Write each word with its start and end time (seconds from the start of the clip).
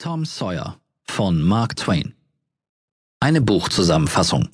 Tom 0.00 0.24
Sawyer 0.24 0.78
von 1.02 1.42
Mark 1.42 1.74
Twain. 1.74 2.14
Eine 3.18 3.40
Buchzusammenfassung. 3.40 4.48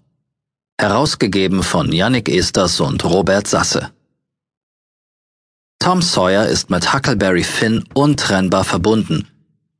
Herausgegeben 0.81 1.63
von 1.63 1.93
Yannick 1.93 2.31
Esters 2.31 2.81
und 2.81 3.05
Robert 3.05 3.46
Sasse. 3.46 3.91
Tom 5.78 6.00
Sawyer 6.00 6.46
ist 6.46 6.70
mit 6.70 6.94
Huckleberry 6.94 7.44
Finn 7.44 7.84
untrennbar 7.92 8.64
verbunden. 8.64 9.29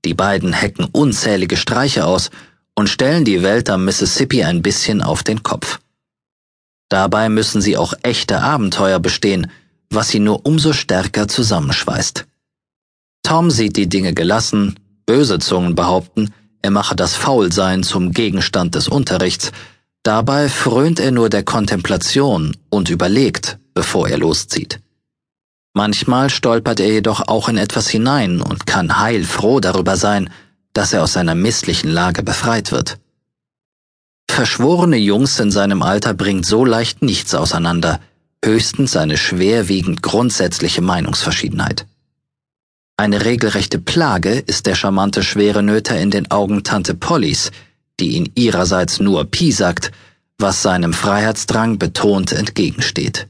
Die 0.05 0.13
beiden 0.13 0.53
hecken 0.53 0.87
unzählige 0.93 1.57
Streiche 1.57 2.05
aus 2.05 2.31
und 2.75 2.91
stellen 2.91 3.25
die 3.25 3.43
Welt 3.43 3.71
am 3.71 3.87
Mississippi 3.87 4.45
ein 4.45 4.61
bisschen 4.61 5.01
auf 5.01 5.23
den 5.23 5.43
Kopf. 5.43 5.81
Dabei 6.91 7.31
müssen 7.31 7.63
sie 7.63 7.79
auch 7.79 7.95
echte 8.03 8.43
Abenteuer 8.43 8.99
bestehen, 8.99 9.51
was 9.89 10.11
sie 10.11 10.21
nur 10.21 10.45
umso 10.45 10.75
stärker 10.75 11.27
zusammenschweißt. 11.27 12.27
Tom 13.23 13.51
sieht 13.51 13.79
die 13.79 13.89
Dinge 13.89 14.13
gelassen, 14.13 14.79
Böse 15.07 15.39
Zungen 15.39 15.75
behaupten, 15.75 16.33
er 16.63 16.71
mache 16.71 16.97
das 16.97 17.15
Faulsein 17.15 17.83
zum 17.83 18.13
Gegenstand 18.13 18.75
des 18.75 18.89
Unterrichts, 18.89 19.53
dabei 20.03 20.49
frönt 20.49 20.99
er 20.99 21.11
nur 21.11 21.29
der 21.29 21.43
Kontemplation 21.43 22.57
und 22.71 22.89
überlegt, 22.89 23.59
bevor 23.75 24.09
er 24.09 24.19
loszieht. 24.19 24.81
Manchmal 25.75 26.31
stolpert 26.31 26.81
er 26.81 26.89
jedoch 26.89 27.27
auch 27.27 27.49
in 27.49 27.59
etwas 27.59 27.89
hinein 27.89 28.41
und 28.41 28.67
kann 28.67 28.99
heilfroh 28.99 29.61
darüber 29.61 29.97
sein, 29.97 30.31
dass 30.73 30.93
er 30.93 31.03
aus 31.03 31.15
seiner 31.15 31.35
misslichen 31.35 31.91
Lage 31.91 32.23
befreit 32.23 32.73
wird. 32.73 32.99
Verschworene 34.31 34.97
Jungs 34.97 35.39
in 35.39 35.51
seinem 35.51 35.83
Alter 35.83 36.15
bringt 36.15 36.47
so 36.47 36.65
leicht 36.65 37.03
nichts 37.03 37.35
auseinander, 37.35 38.01
höchstens 38.45 38.97
eine 38.97 39.17
schwerwiegend 39.17 40.03
grundsätzliche 40.03 40.81
Meinungsverschiedenheit. 40.81 41.87
Eine 42.97 43.25
regelrechte 43.25 43.81
Plage 43.81 44.35
ist 44.35 44.67
der 44.67 44.77
charmante 44.77 45.25
schwere 45.25 45.65
Nöter 45.65 45.99
in 45.99 46.13
den 46.13 46.31
Augen 46.31 46.63
Tante 46.63 46.95
Pollys, 46.95 47.51
die 47.99 48.11
ihn 48.11 48.31
ihrerseits 48.37 49.01
nur 49.01 49.25
Pi 49.25 49.51
sagt, 49.51 49.91
was 50.39 50.63
seinem 50.63 50.93
Freiheitsdrang 50.93 51.79
betont 51.79 52.31
entgegensteht. 52.31 53.27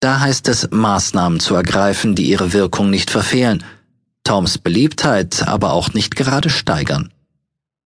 Da 0.00 0.20
heißt 0.20 0.48
es, 0.48 0.70
Maßnahmen 0.70 1.38
zu 1.38 1.54
ergreifen, 1.54 2.14
die 2.14 2.30
ihre 2.30 2.54
Wirkung 2.54 2.88
nicht 2.88 3.10
verfehlen, 3.10 3.62
Toms 4.24 4.56
Beliebtheit 4.56 5.46
aber 5.46 5.74
auch 5.74 5.92
nicht 5.92 6.16
gerade 6.16 6.48
steigern. 6.48 7.12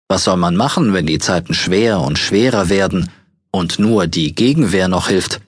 Was 0.07 0.25
soll 0.25 0.37
man 0.37 0.55
machen, 0.55 0.93
wenn 0.93 1.07
die 1.07 1.17
Zeiten 1.17 1.55
schwer 1.55 1.99
und 2.01 2.19
schwerer 2.19 2.69
werden 2.69 3.09
und 3.49 3.79
nur 3.79 4.05
die 4.05 4.35
Gegenwehr 4.35 4.87
noch 4.87 5.07
hilft? 5.07 5.41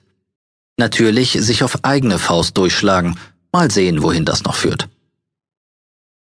Natürlich 0.76 1.32
sich 1.32 1.62
auf 1.62 1.84
eigene 1.84 2.18
Faust 2.18 2.58
durchschlagen, 2.58 3.16
mal 3.52 3.70
sehen, 3.70 4.02
wohin 4.02 4.24
das 4.24 4.42
noch 4.42 4.56
führt. 4.56 4.88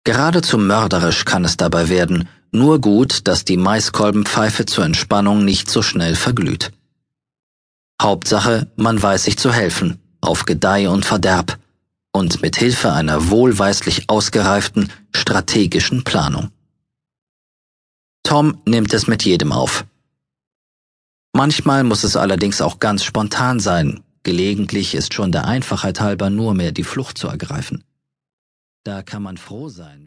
Geradezu 0.03 0.57
mörderisch 0.57 1.25
kann 1.25 1.45
es 1.45 1.57
dabei 1.57 1.89
werden, 1.89 2.27
nur 2.51 2.81
gut, 2.81 3.27
dass 3.27 3.45
die 3.45 3.57
Maiskolbenpfeife 3.57 4.65
zur 4.65 4.83
Entspannung 4.83 5.45
nicht 5.45 5.69
so 5.69 5.81
schnell 5.81 6.15
verglüht. 6.15 6.71
Hauptsache, 8.01 8.67
man 8.75 9.01
weiß 9.01 9.25
sich 9.25 9.37
zu 9.37 9.53
helfen, 9.53 9.99
auf 10.19 10.45
Gedeih 10.45 10.89
und 10.89 11.05
Verderb, 11.05 11.59
und 12.11 12.41
mit 12.41 12.57
Hilfe 12.57 12.91
einer 12.91 13.29
wohlweislich 13.29 14.09
ausgereiften 14.09 14.91
strategischen 15.15 16.03
Planung. 16.03 16.49
Tom 18.23 18.61
nimmt 18.65 18.93
es 18.93 19.07
mit 19.07 19.23
jedem 19.23 19.51
auf. 19.51 19.85
Manchmal 21.33 21.83
muss 21.83 22.03
es 22.03 22.17
allerdings 22.17 22.59
auch 22.59 22.79
ganz 22.79 23.03
spontan 23.03 23.59
sein, 23.59 24.03
gelegentlich 24.23 24.95
ist 24.95 25.13
schon 25.13 25.31
der 25.31 25.45
Einfachheit 25.45 26.01
halber 26.01 26.29
nur 26.29 26.53
mehr 26.53 26.71
die 26.71 26.83
Flucht 26.83 27.17
zu 27.17 27.27
ergreifen. 27.27 27.83
Da 28.83 29.03
kann 29.03 29.21
man 29.21 29.37
froh 29.37 29.69
sein. 29.69 29.99